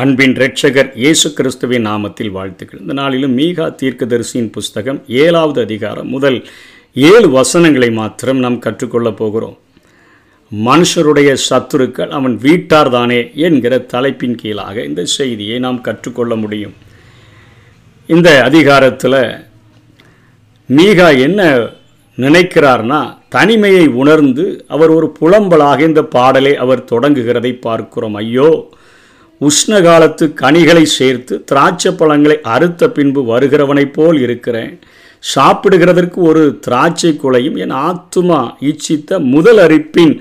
[0.00, 2.80] அன்பின் ரட்சகர் இயேசு கிறிஸ்துவின் நாமத்தில் வாழ்த்துக்கள்.
[2.80, 6.36] இந்த நாளிலும் மீகா தீர்க்கதரிசியின் புஸ்தகம் ஏழாவது அதிகாரம் முதல்
[6.96, 9.56] ஏழு வசனங்களை மாத்திரம் நாம் கற்றுக்கொள்ளப் போகிறோம்.
[10.52, 16.74] மனுஷருடைய சத்துருக்கள் அவன் வீட்டார் தானே என்கிற தலைப்பின் கீழாக இந்த செய்தியை நாம் கற்றுக்கொள்ள முடியும்.
[18.06, 19.20] இந்த அதிகாரத்தில்
[20.68, 21.50] மீகா என்ன
[22.18, 28.14] நினைக்கிறார்னா தனிமையை உணர்ந்து அவர் ஒரு புலம்பலாக இந்த பாடலை அவர் தொடங்குகிறதை பார்க்கிறோம்.
[28.14, 28.50] ஐயோ
[29.40, 34.78] உஷ்ண காலத்து கனிகளை சேர்த்து திராட்சை பழங்களை அறுத்த பின்பு வருகிறவனைப் போல் இருக்கிறேன்.
[35.34, 40.14] சாப்பிடுகிறதற்கு ஒரு திராட்சை குலையும் என் ஆத்துமா இச்சித்த முதல் அரிப்பின்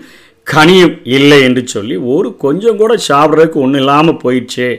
[0.48, 4.70] கனியும் இல்லை என்று சொல்லி ஒரு கொஞ்சம் கூட சாப்பிட்றதுக்கு ஒன்றும் இல்லாமல் போயிடுச்சே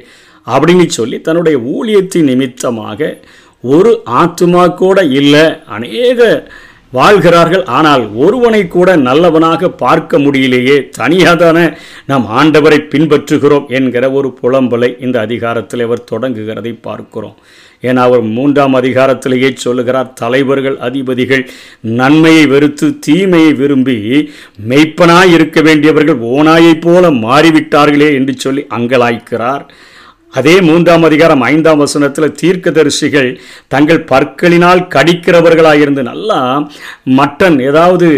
[0.47, 3.19] அப்படின்னு சொல்லி தன்னுடைய ஊழியத்தின் நிமித்தமாக
[3.63, 6.21] ஒரு ஆத்துமா கூட இல்லை அநேக
[6.93, 7.65] வாழ்கிறார்கள்.
[7.65, 10.89] ஆனால் ஒருவனை கூட நல்லவனாக பார்க்க முடியலையே.
[10.89, 11.69] தனியாக தானே
[12.07, 17.37] நாம் ஆண்டவரை பின்பற்றுகிறோம் என்கிற ஒரு புலம்பலை இந்த அதிகாரத்தில் அவர் தொடங்குகிறதை பார்க்கிறோம்.
[17.83, 21.49] ஏன்னா அவர் மூன்றாம் அதிகாரத்திலேயே சொல்லுகிறார் தலைவர்கள் அதிபதிகள்
[21.81, 24.31] நன்மையை வெறுத்து தீமையை விரும்பி
[24.69, 29.65] மெய்ப்பனாய் இருக்க வேண்டியவர்கள் ஓனாயைப் போல மாறிவிட்டார்களே என்று சொல்லி அங்கலாய்க்கிறார்.
[30.33, 33.29] அதே மூன்றாம் அதிகாரம் ஐந்தாம் வசனத்தில் தீர்க்கதரிசிகள்
[33.75, 36.41] தங்கள் பற்களினால் கடிக்கிறவர்களாயிருந்து நல்லா
[37.19, 38.09] மட்டன் ஏதாவது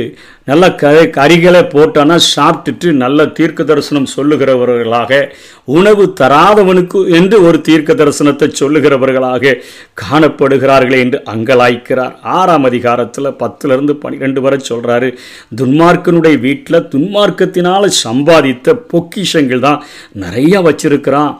[0.51, 5.19] நல்ல க கறிகளை போட்டானா சாப்பிட்டுட்டு நல்ல தீர்க்க தரிசனம் சொல்லுகிறவர்களாக
[5.79, 9.55] உணவு தராதவனுக்கு என்று ஒரு தீர்க்க தரிசனத்தை சொல்லுகிறவர்களாக
[10.03, 12.15] காணப்படுகிறார்களே என்று அங்கலாய்க்கிறார்.
[12.39, 15.11] ஆறாம் அதிகாரத்தில் பத்துலேருந்து பன்னிரெண்டு வரை சொல்கிறாரு
[15.61, 19.83] துன்மார்க்கனுடைய வீட்டில் துன்மார்க்கத்தினால் சம்பாதித்த பொக்கிஷங்கள் தான்
[20.25, 21.33] நிறைய வச்சிருக்கிறான்.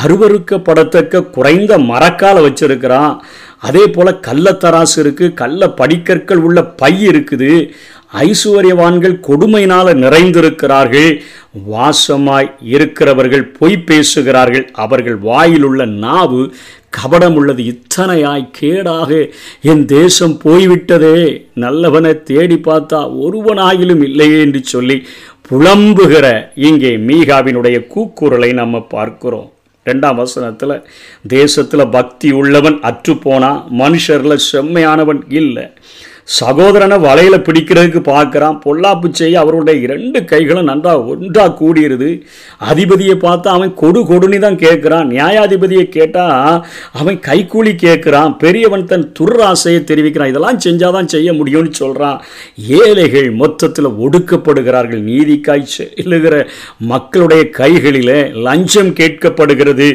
[0.00, 3.14] அருவறுக்கப்படத்தக்க குறைந்த மரக்கால வச்சிருக்கிறான்.
[3.58, 7.70] அதே போல் கள்ளத்தராசு இருக்குது கள்ள படிக்கற்கள் உள்ள பை இருக்குது.
[8.28, 11.22] ஐஸ்வர்யவான்கள் கொடுமையினால் நிறைந்திருக்கிறார்கள்.
[11.70, 14.66] வாசமாய் இருக்கிறவர்கள் பொய் பேசுகிறார்கள்.
[14.84, 16.40] அவர்கள் வாயில் உள்ள நாவு
[16.96, 17.62] கபடம் உள்ளது.
[17.72, 19.30] இத்தனையாய் கேடாக
[19.60, 21.46] என் தேசம் போய்விட்டதே.
[21.64, 25.06] நல்லவனை தேடி பார்த்தா ஒருவனாயிலும் இல்லையே என்று சொல்லி
[25.48, 26.26] புலம்புகிற
[26.68, 29.50] இங்கே மீகாவினுடைய கூக்குரலை நம்ம பார்க்கிறோம்.
[29.86, 30.74] ரெண்டாம் வசனத்தில்
[31.28, 35.66] தேசத்தில் பக்தி உள்ளவன் அற்றுப்போனா மனுஷரில் செம்மையானவன் இல்லை.
[36.26, 38.56] சகோதரனை வலையில் பிடிக்கிறதுக்கு பார்க்குறான்.
[38.64, 42.10] பொல்லாப்பு செய்ய அவருடைய இரண்டு கைகளும் நன்றாக ஒன்றாக கூடியிருது
[42.70, 45.06] அதிபதியை பார்த்தா அவன் கொடு கொடுன்னு தான் கேட்குறான்.
[45.14, 48.36] நியாயாதிபதியை கேட்டால் அவன் கைக்கூலி கேட்குறான்.
[48.44, 50.32] பெரியவன் தன் துர்ராசையை தெரிவிக்கிறான்.
[50.32, 52.20] இதெல்லாம் செஞ்சால் தான் செய்ய முடியும்னு சொல்கிறான்
[52.80, 55.02] ஏழைகள் மொத்தத்தில் ஒடுக்கப்படுகிறார்கள்.
[55.10, 58.16] நீதிக்காய் செல்லுகிற மக்களுடைய கைகளில்
[58.48, 59.88] லஞ்சம் கேட்கப்படுகிறது.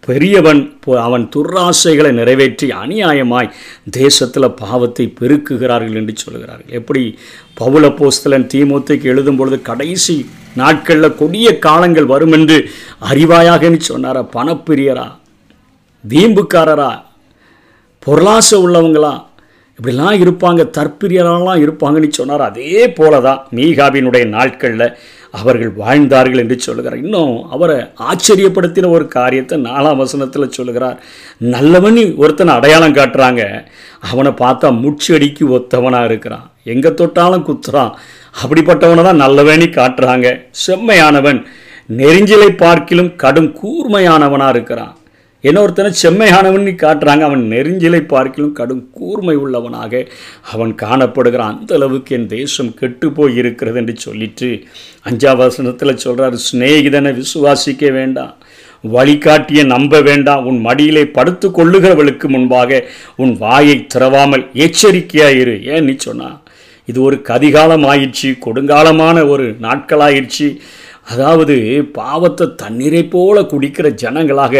[0.00, 3.50] பெரியவன் அவன் துர்ராசைகளை நிறைவேற்றி அநியாயமாய்
[3.90, 7.18] தேசத்தில் பாவத்தை பெருக்குகிறார்கள் என்று சொல்கிறார்கள் எப்படி?
[7.60, 12.70] பவுல போஸ்தலன் தீமூத்தைக்கு எழுதும் பொழுது கடைசி நாட்களில் கொடிய காலங்கள் வரும் என்று
[13.10, 14.28] அறிவாயாகன்னு சொன்னாரா?
[14.32, 15.18] பணப்பிரியரா?
[16.08, 17.02] வீம்புக்காரரா?
[17.98, 19.28] பொருளாசை உள்ளவங்களா?
[19.78, 22.40] இப்படிலாம் இருப்பாங்க தற்பிரியரெல்லாம் இருப்பாங்கன்னு சொன்னார்?
[22.40, 24.96] அதே போல தான் மீகாவினுடைய நாட்களில்
[25.32, 27.02] அவர்கள் வாழ்ந்தார்கள் என்று சொல்லுகிறார்.
[27.02, 31.02] இன்னும் அவரை ஆச்சரியப்படுத்தின ஒரு காரியத்தை நாலாம் வசனத்தில் சொல்கிறார்
[31.38, 33.66] நல்லவன் ஒருத்தனை அடையாளம் காட்டுறாங்க.
[34.00, 36.50] அவனை பார்த்தா முச்சடிக்கு ஒத்தவனாக இருக்கிறான்.
[36.64, 37.92] எங்கே தொட்டாலும் குத்துறான்.
[38.42, 40.40] அப்படிப்பட்டவனை தான் நல்லவனி காட்டுறாங்க.
[40.66, 41.46] செம்மையானவன்.
[41.96, 44.96] நெறிஞ்சலை பார்க்கிலும் கடும் கூர்மையானவனாக இருக்கிறான்.
[45.42, 47.20] இன்னொருத்தனை செம்மையானவன் காட்டுறாங்க.
[47.20, 50.06] அவன் நெருஞ்சிலை பார்க்கிலும் கடும் கூர்மை உள்ளவனாக
[50.52, 51.58] அவன் காணப்படுகிறான்.
[51.58, 54.48] அந்த அளவுக்கு என் தேசம் கெட்டு போய் இருக்கிறது என்று சொல்லிட்டு
[55.10, 58.36] அஞ்சாம் வசனத்தில் சொல்கிறார் சிநேகிதனை விசுவாசிக்க வேண்டாம்.
[58.82, 60.46] வழிகாட்டிய நம்ப வேண்டாம்.
[60.46, 62.84] உன் மடியிலே படுத்து கொள்ளுகிறவளுக்கு முன்பாக
[63.16, 66.42] உன் வாயை திறவாமல் எச்சரிக்கையாயிரு ஏன் நீ சொன்னா?
[66.86, 70.48] இது ஒரு கதிகாலம் ஆயிடுச்சு கொடுங்காலமான ஒரு நாட்களாயிடுச்சு.
[71.12, 71.54] அதாவது
[71.98, 74.54] பாவத்தை தண்ணீரை போல குடிக்கிற ஜனங்களாக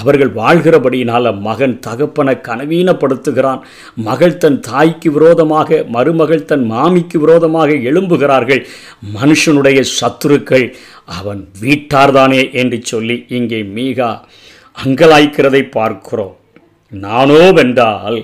[0.00, 3.60] அவர்கள் வாழ்கிறபடியினால் மகன் தகப்பனை கனவீனப்படுத்துகிறான்.
[4.08, 8.62] மகள் தன் தாய்க்கு விரோதமாக மருமகள் தன் மாமிக்கு விரோதமாக எழும்புகிறார்கள்.
[9.16, 10.66] மனுஷனுடைய சத்துருக்கள்
[11.18, 14.10] அவன் வீட்டார்தானே என்று சொல்லி இங்கே மீகா
[14.76, 16.34] அங்கலாய்க்கிறதை பார்க்கிறோம்.
[16.92, 18.18] நானோ வென்றால்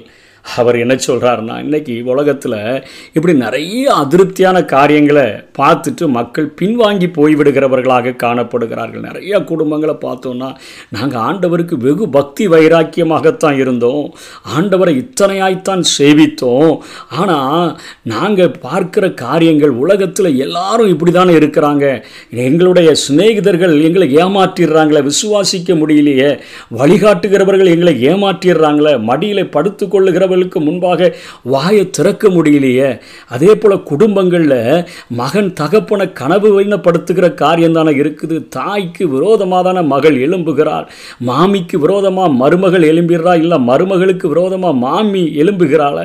[0.44, 2.58] அவர் என்ன சொல்கிறாருன்னா இன்றைக்கி உலகத்தில்
[3.12, 5.24] இப்படி நிறைய அதிருப்தியான காரியங்களை
[5.60, 9.06] பார்த்துட்டு மக்கள் பின்வாங்கி போய்விடுகிறவர்களாக காணப்படுகிறார்கள்.
[9.08, 10.48] நிறைய குடும்பங்களை பார்த்தோன்னா
[10.88, 14.04] நாங்கள் ஆண்டவருக்கு வெகு பக்தி வைராக்கியமாகத்தான் இருந்தோம்.
[14.56, 16.74] ஆண்டவரை இத்தனையாய்த்தான் சேவித்தோம்.
[17.20, 21.84] ஆனால் நாங்கள் பார்க்கிற காரியங்கள் உலகத்தில் எல்லாரும் இப்படி தானே இருக்கிறாங்க.
[22.46, 26.30] எங்களுடைய சிநேகிதர்கள் எங்களை ஏமாற்றிடுறாங்களே விசுவாசிக்க முடியலையே.
[26.78, 28.94] வழிகாட்டுகிறவர்கள் எங்களை ஏமாற்றிடுறாங்களே.
[29.10, 31.10] மடியில் படுத்து கொள்ளுகிறவர்களுக்கு முன்பாக
[31.42, 32.90] வாயை திறக்க முடியலையே.
[33.28, 34.86] அதே போல் குடும்பங்களில்
[35.20, 38.48] மகன் தகப்பனை கனவு வைனப்படுத்துகிற காரியம் தானே இருக்குது.
[38.48, 40.86] தாய்க்கு விரோதமாக தானே மகள் எழும்புகிறாள்
[41.28, 45.98] மாமிக்கு விரோதமாக மருமகள் எழும்புகிறா இல்லை மருமகளுக்கு விரோதமாக மாமி எழும்புகிறாள?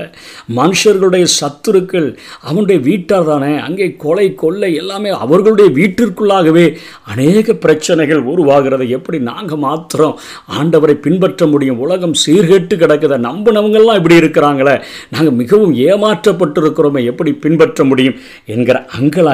[0.55, 3.57] மனுஷர்களுடைய சத்துருக்கள் அவனுடைய வீட்டார் தானே.
[3.57, 8.89] அங்கே கொலை கொள்ளை எல்லாமே அவர்களுடைய வீட்டிற்குள்ளாகவே அநேக பிரச்சனைகள் உருவாகிறது.
[8.89, 10.19] எப்படி நாங்கள் மாத்திரம்
[10.59, 11.79] ஆண்டவரை பின்பற்ற முடியும்?
[11.79, 13.17] உலகம் சீர்கெட்டு கிடக்குத.
[13.29, 14.81] நம்பினவங்கள்லாம் இப்படி இருக்கிறாங்களே.
[15.09, 17.03] நாங்கள் மிகவும் ஏமாற்றப்பட்டிருக்கிறோமே.
[17.03, 18.15] எப்படி பின்பற்ற முடியும்?
[18.45, 18.83] என்கிற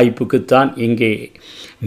[0.01, 1.12] அங்கலாய்ப்புக்குத்தான் இங்கே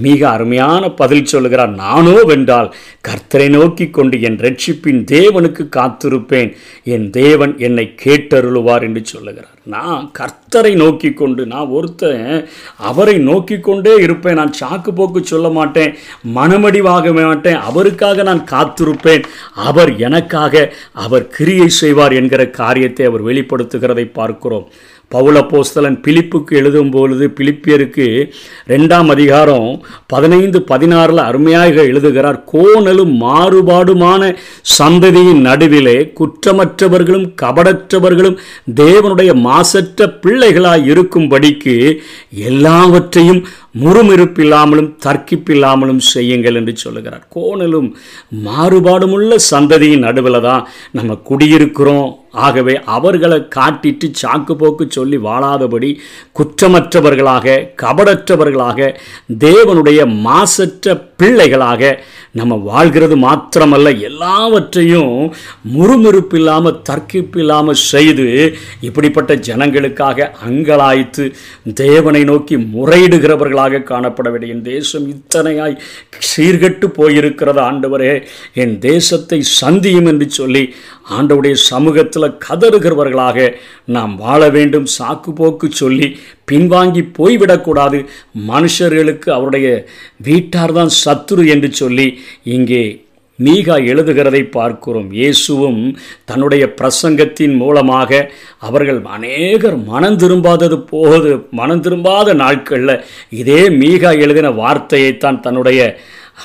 [0.05, 1.73] மிக அருமையான பதில் சொல்லுகிறார்.
[1.83, 2.69] நானோ வென்றால்
[3.09, 6.51] கர்த்தரை நோக்கி கொண்டு என் ரட்சிப்பின் தேவனுக்கு காத்திருப்பேன்.
[6.95, 9.59] என் தேவன் என்னை கேட்டருளுவார் என்று சொல்லுகிறார்.
[9.75, 12.25] நான் கர்த்தரை நோக்கி கொண்டு நான் ஒருத்தன்
[12.89, 14.39] அவரை நோக்கி கொண்டே இருப்பேன்.
[14.41, 15.95] நான் சாக்கு போக்கு சொல்ல மாட்டேன்
[16.39, 17.61] மனமடிவாக மாட்டேன்.
[17.69, 19.25] அவருக்காக நான் காத்திருப்பேன்.
[19.69, 20.67] அவர் எனக்காக
[21.07, 24.67] அவர் கிரியை செய்வார் என்கிற காரியத்தை அவர் வெளிப்படுத்துகிறதை பார்க்கிறோம்.
[25.11, 28.07] பவுலப்போஸ்தலன் பிலிப்புக்கு எழுதும் பொழுது பிலிப்பியருக்கு
[28.67, 34.33] ரெண்டாம் அதிகாரம் பதினைந்து பதினாறில் அருமையாக எழுதுகிறார் கோணலும் மாறுபாடுமான
[34.79, 38.39] சந்ததியின் நடுவிலே குற்றமற்றவர்களும் கபடற்றவர்களும்
[38.75, 43.43] தேவனுடைய மாசற்ற பிள்ளைகளாய் இருக்கும்படிக்கு எல்லாவற்றையும்
[43.85, 47.25] முறுமிருப்பில்லாமலும் தர்க்கிப்பில்லாமலும் செய்யுங்கள் என்று சொல்லுகிறார்.
[47.35, 47.89] கோணலும்
[48.45, 52.13] மாறுபாடுமுள்ள சந்ததியின் நடுவில் தான் நம்ம குடியிருக்கிறோம்.
[52.43, 55.91] ஆகவே அவர்களை காட்டிட்டு சாக்கு போக்கு சொல்லி வாழாதபடி
[56.39, 58.89] குற்றமற்றவர்களாக கபடற்றவர்களாக
[59.39, 61.83] தேவனுடைய மாசற்ற பிள்ளைகளாக
[62.33, 65.13] நம்ம வாழ்கிறது மாத்திரமல்ல எல்லாவற்றையும்
[65.75, 68.27] முறுமுறுப்பில்லாமல் தர்க்கிப்பில்லாமல் செய்து
[68.81, 71.25] இப்படிப்பட்ட ஜனங்களுக்காக அங்கலாய்த்து
[71.75, 75.81] தேவனை நோக்கி முறையிடுகிறவர்களாக காணப்பட வேண்டிய என் தேசம் இத்தனையாய்
[76.31, 78.13] சீர்கட்டு போயிருக்கிறது ஆண்டவரே.
[78.55, 80.75] என் தேசத்தை சந்தியும் என்று சொல்லி
[81.19, 83.55] ஆண்டவுடைய சமூகத்தில் கதறுகிறவர்களாக
[83.87, 84.87] நாம் வாழ வேண்டும்.
[84.99, 86.09] சாக்கு போக்கு சொல்லி
[86.49, 88.01] பின்வாங்கி போய்விடக்கூடாது.
[88.51, 89.69] மனுஷர்களுக்கு அவருடைய
[90.29, 92.07] வீட்டார் தான் சத்துரு என்று சொல்லி
[92.57, 92.85] இங்கே
[93.39, 95.07] மீகா எழுதுகிறதை பார்க்கிறோம்.
[95.13, 95.81] இயேசுவும்
[96.25, 98.31] தன்னுடைய பிரசங்கத்தின் மூலமாக
[98.69, 101.33] அவர்கள் அநேகர் மனம் திரும்பாதது போகுது.
[101.61, 103.03] மனம் திரும்பாத நாட்களில்
[103.41, 105.81] இதே மீகா எழுதின வார்த்தையைத்தான் தன்னுடைய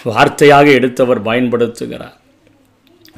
[0.06, 2.18] வார்த்தையாக எடுத்தவர் பயன்படுத்துகிறார்.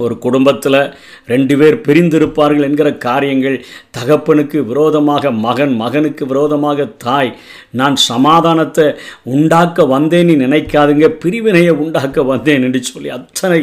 [0.01, 0.79] ஒரு குடும்பத்தில்
[1.25, 3.57] ரெண்டு பேர் பிரிந்திருப்பார்கள் என்கிற காரியங்கள்
[3.97, 7.31] தகப்பனுக்கு விரோதமாக மகன் மகனுக்கு விரோதமாக தாய்
[7.71, 8.87] நான் சமாதானத்தை
[9.35, 13.59] உண்டாக்க வந்தேன்னு நினைக்காதுங்க பிரிவினையை உண்டாக்க வந்தேன் என்று சொல்லி அத்தனை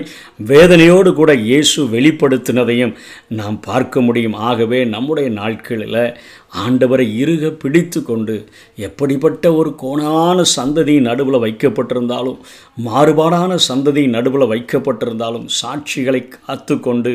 [0.49, 2.95] வேதனையோடு கூட இயேசு வெளிப்படுத்தினதையும்
[3.39, 4.37] நாம் பார்க்க முடியும்.
[4.49, 6.03] ஆகவே நம்முடைய நாட்களில்
[6.53, 8.37] ஆண்டவரை இருக பிடித்து கொண்டு
[8.79, 12.39] எப்படிப்பட்ட ஒரு கோணான சந்ததியின் நடுவில் வைக்கப்பட்டிருந்தாலும்
[12.85, 17.13] மாறுபாடான சந்ததியின் நடுவில் வைக்கப்பட்டிருந்தாலும் சாட்சிகளை காத்து கொண்டு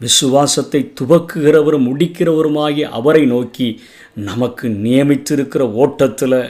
[0.00, 3.68] விசுவாசத்தை துவக்குகிறவரும் முடிக்கிறவருமாகி அவரை நோக்கி
[4.20, 6.40] நமக்கு நியமித்திருக்கிற ஓட்டத்தில்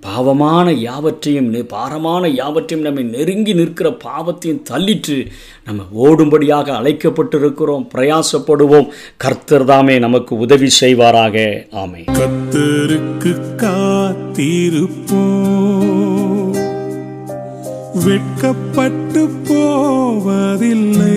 [0.00, 5.26] பாவமான யாவற்றையும் பாரமான யாவற்றையும் நம்மை நெருங்கி நிற்கிற பாவத்தையும் தள்ளிட்டு
[5.64, 8.88] நம்ம ஓடும்படியாக அழைக்கப்பட்டிருக்கிறோம் பிரயாசப்படுவோம்.
[9.16, 11.66] கர்த்தர் தாமே நமக்கு உதவி செய்வாராக.
[11.72, 15.24] ஆமை கத்தருக்கு காத்திருப்போ
[18.04, 21.14] வெட்கப்பட்டு போவதில்லை.